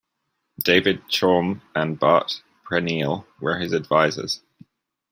[0.63, 4.41] David Chaum and Bart Preneel were his advisors.